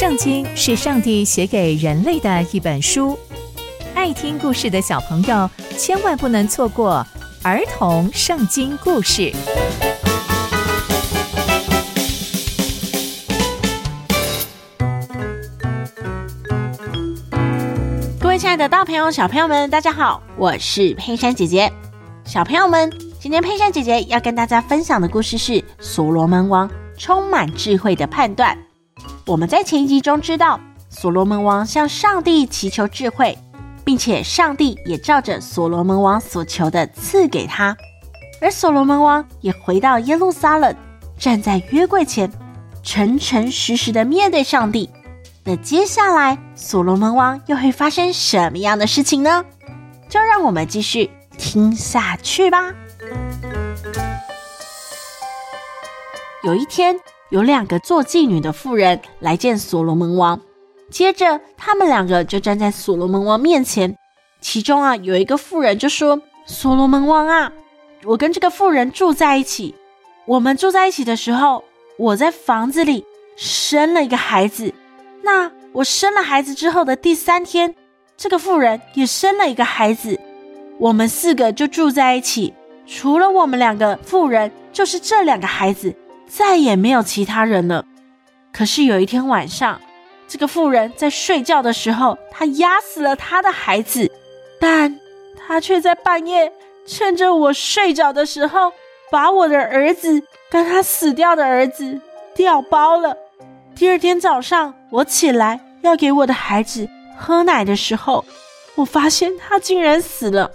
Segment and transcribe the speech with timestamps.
[0.00, 3.18] 圣经是上帝写给人类的一本书，
[3.94, 7.06] 爱听故事的小朋友千万不能错过
[7.42, 9.30] 儿童圣经故事。
[18.18, 21.70] 各位亲爱的大朋友、小朋友们，大家好，我是佩珊姐姐。
[22.24, 22.90] 小朋友们，
[23.20, 28.56] 今天佩珊姐姐要跟大家分享的故事是所罗门王充满智慧的判断。
[29.26, 33.38] 我们在前一集中知道，所罗门王向上帝祈求智慧，
[33.84, 37.76] 并且上帝也照着所罗门王所求的赐给他。
[38.40, 40.74] 而所罗门王也回到耶路撒冷，
[41.16, 42.30] 站在约柜前，
[42.82, 44.90] 诚诚实实的面对上帝。
[45.44, 49.44] 那接下来，所罗门王又会发生什么样的事情呢？
[50.08, 52.72] 就让我们继续听下去吧。
[56.42, 56.98] 有一天。
[57.30, 60.40] 有两个做妓女的妇人来见所罗门王，
[60.90, 63.96] 接着他们两个就站在所罗门王面前。
[64.40, 67.52] 其中啊，有一个妇人就说：“所罗门王啊，
[68.04, 69.74] 我跟这个妇人住在一起。
[70.26, 71.62] 我们住在一起的时候，
[71.96, 73.04] 我在房子里
[73.36, 74.74] 生了一个孩子。
[75.22, 77.76] 那我生了孩子之后的第三天，
[78.16, 80.18] 这个妇人也生了一个孩子。
[80.78, 82.54] 我们四个就住在一起，
[82.86, 85.94] 除了我们两个妇人，就是这两个孩子。”
[86.30, 87.84] 再也没有其他人了。
[88.52, 89.80] 可是有一天晚上，
[90.28, 94.10] 这个妇人在睡觉的时候，她压死了她的孩子，
[94.60, 94.98] 但
[95.36, 96.52] 她却在半夜
[96.86, 98.72] 趁着我睡着的时候，
[99.10, 102.00] 把我的儿子跟他死掉的儿子
[102.34, 103.16] 调包了。
[103.74, 108.24] 第二天早上，我起来要给我的孩子喝奶的时候，
[108.76, 110.52] 我发现他竟然死了。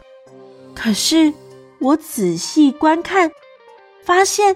[0.73, 1.33] 可是
[1.79, 3.31] 我仔细观看，
[4.03, 4.55] 发现。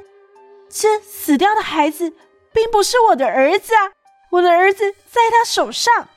[0.70, 2.14] 这死掉的孩子
[2.54, 3.92] 并不是我的儿子啊！
[4.32, 6.08] 我的儿子在他手上。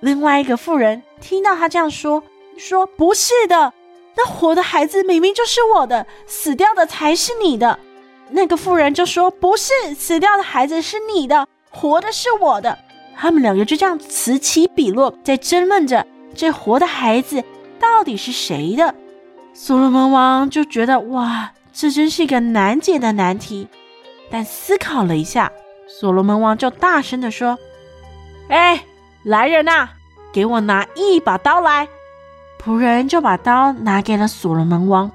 [0.00, 2.22] 另外一个妇人听到他这样说，
[2.56, 3.72] 说：“不是的，
[4.16, 7.78] 那活的孩子明明就是我的，死掉的才是你的。”
[8.30, 12.78] 那个妇人就说：“不是，死掉的孩子是你的，活的是我的。”
[13.16, 17.42] 他们两个就这样此起彼落，在争论着这活的孩子
[17.80, 18.94] 到底是谁的。
[19.54, 21.52] 所罗门王就觉得哇！
[21.80, 23.68] 这真是一个难解的难题，
[24.32, 25.52] 但思考了一下，
[25.86, 27.56] 所罗门王就大声地说
[28.50, 28.84] ：“哎，
[29.22, 29.90] 来人呐，
[30.32, 31.86] 给我拿一把刀来！”
[32.60, 35.08] 仆人就把刀拿给了所罗门王。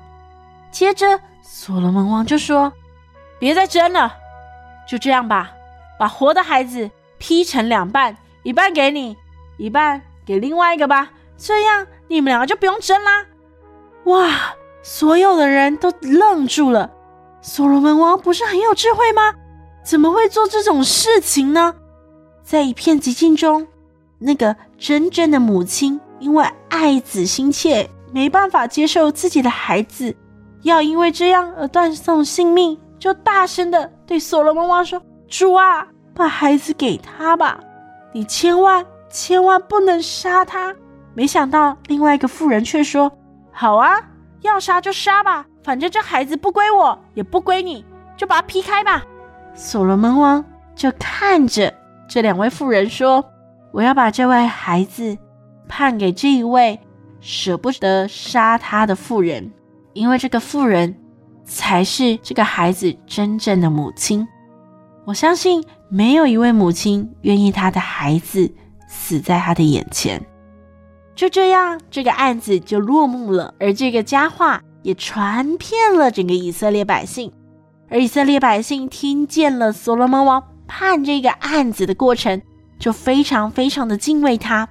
[0.72, 2.72] 接着，所罗门王就说
[3.38, 4.16] ：“别再争了，
[4.88, 5.52] 就这样吧，
[6.00, 9.18] 把活的孩子劈成两半，一半给你，
[9.58, 13.26] 一半给另外一个吧，这样你们两个就不用争啦。”
[14.06, 14.56] 哇！
[14.84, 16.92] 所有的人都愣住了。
[17.42, 19.34] 所罗门王不是很有智慧吗？
[19.84, 21.74] 怎么会做这种事情呢？
[22.44, 23.68] 在一片寂静中，
[24.20, 30.16] 那个真正的母亲因为爱子心切，没办法接受自己的孩子
[30.62, 37.60] 要因为这样而断送性命，就大声的对所罗门王说：“主啊，把孩子给他吧，
[38.14, 40.74] 你千万千万不能杀他。”
[41.14, 43.12] 没想到另外一个妇人却说
[43.52, 44.00] ：“好啊。”
[44.44, 47.84] 要杀就杀吧，反正这孩子不归我，也不归你，
[48.16, 49.04] 就把他劈开吧。
[49.56, 50.44] 所罗门王
[50.76, 51.74] 就看着
[52.08, 53.24] 这两位妇人说
[53.72, 55.18] ：“我要把这位孩子
[55.68, 56.80] 判给这一位
[57.22, 59.52] 舍不得杀他的妇人，
[59.94, 60.96] 因为这个妇人
[61.46, 64.28] 才是这个孩子真正的母亲。
[65.06, 68.52] 我相信没有一位母亲愿意她的孩子
[68.88, 70.22] 死在她的眼前。”
[71.16, 77.32] 就这样，这个案子就落幕了，而这个佳话也传遍了整个以色列百姓。
[77.90, 82.42] 而以色列百姓听见了所罗门王判这个案子的过程，
[82.80, 84.68] 就非常非常的敬畏他，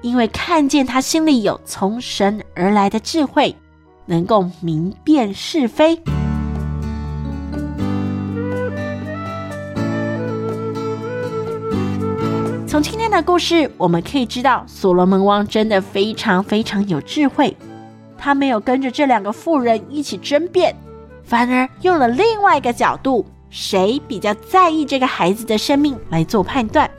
[0.00, 3.56] 因为看见他心里有从神而来的智慧，
[4.06, 6.00] 能够明辨是非。
[12.72, 17.54] 从今天的故事，我们可以知道，所罗门王真的非常非常有智慧。
[18.16, 20.74] 他没有跟着这两个妇人一起争辩，
[21.22, 26.90] 反而用了另外一个角度，谁比较在意这个孩子的生命来做判断。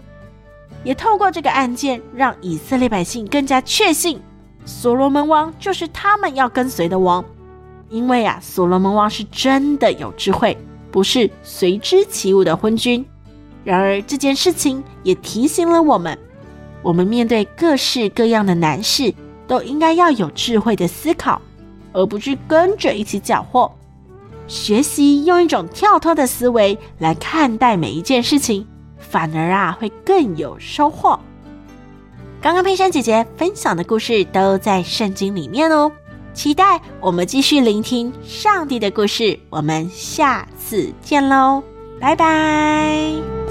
[0.84, 4.22] 也透过这个案件，让以色列百姓更加确信，
[4.66, 7.26] 所罗门王就是他们要跟随的王。
[7.90, 10.56] 因为啊，所罗门王是真的有智慧，
[10.92, 13.04] 不是随之起舞的昏君。
[13.64, 16.18] 然而，这件事情也提醒了我们：
[16.82, 19.14] 我们面对各式各样的难事，
[19.48, 21.42] 都应该要有智慧的思考，
[21.94, 23.72] 而不是跟着一起搅和。
[24.48, 28.68] 学习用一种跳脱的思维来看待每一件事情，
[28.98, 31.18] 反而啊会更有收获。
[32.42, 35.90] 刚刚佩珊姐姐分享的故事都在圣经里面哦，
[36.34, 39.40] 期待我们继续聆听上帝的故事。
[39.50, 41.64] 我们下次见喽，
[42.02, 43.43] 拜拜。